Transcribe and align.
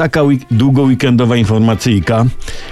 Taka 0.00 0.22
week- 0.22 0.46
długo 0.50 0.82
weekendowa 0.82 1.36
informacyjka. 1.36 2.26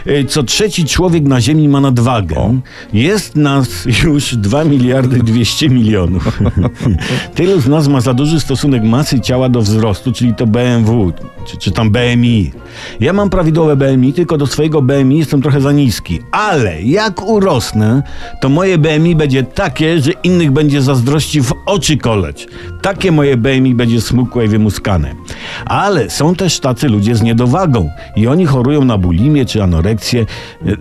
Y, 0.06 0.24
Co 0.24 0.42
trzeci 0.42 0.84
człowiek 0.84 1.24
na 1.24 1.40
Ziemi 1.40 1.68
ma 1.68 1.80
nadwagę. 1.80 2.60
Jest 2.92 3.36
nas 3.36 3.68
już 4.04 4.36
2 4.36 4.64
miliardy 4.64 5.18
200 5.18 5.68
milionów. 5.68 6.40
Tylu 7.34 7.60
z 7.60 7.66
nas 7.68 7.88
ma 7.88 8.00
za 8.00 8.14
duży 8.14 8.40
stosunek 8.40 8.82
masy 8.82 9.20
ciała 9.20 9.48
do 9.48 9.62
wzrostu, 9.62 10.12
czyli 10.12 10.34
to 10.34 10.46
BMW, 10.46 11.12
czy, 11.46 11.56
czy 11.56 11.70
tam 11.70 11.90
BMI. 11.90 12.52
Ja 13.00 13.12
mam 13.12 13.30
prawidłowe 13.30 13.76
BMI, 13.76 14.12
tylko 14.12 14.38
do 14.38 14.46
swojego 14.46 14.82
BMI 14.82 15.18
jestem 15.18 15.42
trochę 15.42 15.60
za 15.60 15.72
niski. 15.72 16.20
Ale 16.30 16.82
jak 16.82 17.22
urosnę, 17.28 18.02
to 18.40 18.48
moje 18.48 18.78
BMI 18.78 19.16
będzie 19.16 19.42
takie, 19.42 20.00
że 20.00 20.10
innych 20.22 20.50
będzie 20.50 20.82
zazdrości 20.82 21.40
w 21.42 21.54
oczy 21.66 21.96
koleć. 21.96 22.46
Takie 22.82 23.12
moje 23.12 23.36
BMI 23.36 23.74
będzie 23.74 24.00
smukłe 24.00 24.44
i 24.44 24.48
wymuskane. 24.48 25.14
Ale 25.66 26.10
są 26.10 26.34
też 26.34 26.60
tacy 26.60 26.88
ludzie 26.88 27.14
z 27.18 27.22
niedowagą 27.22 27.90
i 28.16 28.26
oni 28.28 28.46
chorują 28.46 28.84
na 28.84 28.98
bulimię 28.98 29.46
czy 29.46 29.62
anoreksję. 29.62 30.26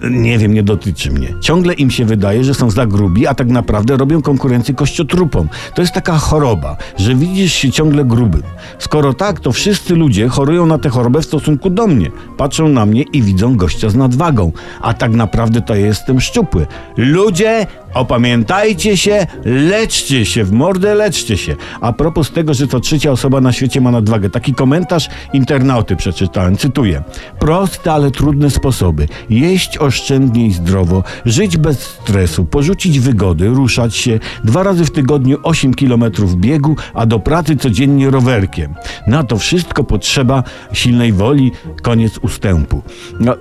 E, 0.03 0.09
Nie 0.09 0.38
wiem, 0.38 0.53
nie 0.53 0.63
dotyczy 0.63 1.12
mnie. 1.12 1.27
Ciągle 1.41 1.73
im 1.73 1.91
się 1.91 2.05
wydaje, 2.05 2.43
że 2.43 2.53
są 2.53 2.70
za 2.70 2.85
grubi, 2.85 3.27
a 3.27 3.34
tak 3.34 3.48
naprawdę 3.48 3.98
robią 3.98 4.21
konkurencję 4.21 4.73
kościotrupom. 4.73 5.49
To 5.76 5.81
jest 5.81 5.93
taka 5.93 6.17
choroba, 6.17 6.77
że 6.98 7.15
widzisz 7.15 7.53
się 7.53 7.71
ciągle 7.71 8.05
grubym. 8.05 8.43
Skoro 8.79 9.13
tak, 9.13 9.39
to 9.39 9.52
wszyscy 9.52 9.95
ludzie 9.95 10.27
chorują 10.27 10.65
na 10.65 10.77
tę 10.77 10.89
chorobę 10.89 11.21
w 11.21 11.26
stosunku 11.26 11.70
do 11.70 11.88
mnie. 11.88 12.12
Patrzą 12.38 12.67
na 12.70 12.85
mnie 12.85 13.01
i 13.13 13.21
widzą 13.21 13.55
gościa 13.57 13.90
z 13.90 13.95
nadwagą, 13.95 14.51
a 14.81 14.93
tak 14.93 15.12
naprawdę 15.12 15.62
to 15.62 15.76
ja 15.76 15.85
jestem 15.85 16.21
szczupły. 16.21 16.67
Ludzie, 16.98 17.67
opamiętajcie 17.99 18.97
się, 18.97 19.27
leczcie 19.45 20.25
się, 20.25 20.43
w 20.43 20.51
mordę 20.51 20.95
leczcie 20.95 21.37
się. 21.37 21.55
A 21.81 21.93
propos 21.93 22.31
tego, 22.31 22.53
że 22.53 22.67
to 22.67 22.79
trzecia 22.79 23.11
osoba 23.11 23.41
na 23.41 23.51
świecie 23.51 23.81
ma 23.81 23.91
nadwagę, 23.91 24.29
taki 24.29 24.53
komentarz 24.53 25.09
internauty 25.33 25.95
przeczytałem, 25.95 26.57
cytuję. 26.57 27.03
Proste, 27.39 27.93
ale 27.93 28.11
trudne 28.11 28.49
sposoby. 28.49 29.07
Jeść 29.29 29.77
oszczędnie 29.77 30.45
i 30.45 30.51
zdrowo, 30.51 31.04
żyć 31.26 31.57
bez 31.57 31.79
stresu, 31.79 32.45
porzucić 32.45 32.99
wygody, 32.99 33.48
ruszać 33.48 33.95
się, 33.95 34.20
dwa 34.43 34.63
razy 34.63 34.85
w 34.85 34.91
tygodniu 34.91 35.37
8 35.43 35.73
km 35.73 36.04
biegu, 36.35 36.76
a 36.93 37.05
do 37.05 37.20
pracy 37.20 37.55
codziennie 37.55 38.09
rowerkiem. 38.09 38.73
Na 39.07 39.23
to 39.23 39.37
wszystko 39.37 39.84
potrzeba 39.84 40.43
silnej 40.73 41.13
woli, 41.13 41.51
koniec 41.82 42.17
ustępu. 42.17 42.82
No, 43.20 43.35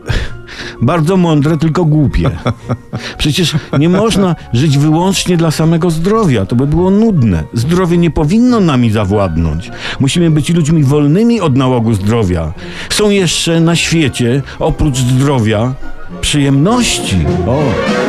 bardzo 0.82 1.16
mądre, 1.16 1.56
tylko 1.56 1.84
głupie. 1.84 2.30
Przecież 3.19 3.55
nie 3.78 3.88
można 3.88 4.36
żyć 4.52 4.78
wyłącznie 4.78 5.36
dla 5.36 5.50
samego 5.50 5.91
zdrowia. 5.91 6.46
To 6.46 6.56
by 6.56 6.66
było 6.66 6.91
nudne. 6.91 7.42
Zdrowie 7.52 7.98
nie 7.98 8.10
powinno 8.10 8.60
nami 8.60 8.91
zawładnąć. 8.91 9.70
Musimy 10.00 10.30
być 10.30 10.50
ludźmi 10.50 10.84
wolnymi 10.84 11.41
od 11.41 11.56
nałogu 11.56 11.94
zdrowia. 11.94 12.52
Są 12.91 13.10
jeszcze 13.10 13.60
na 13.60 13.77
świecie, 13.77 14.42
oprócz 14.58 14.98
zdrowia, 14.98 15.74
przyjemności. 16.20 17.16
O. 17.47 18.05